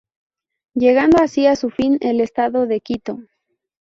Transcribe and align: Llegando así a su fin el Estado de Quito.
Llegando 0.73 1.21
así 1.21 1.45
a 1.45 1.55
su 1.55 1.69
fin 1.69 1.99
el 2.01 2.21
Estado 2.21 2.65
de 2.65 2.81
Quito. 2.81 3.19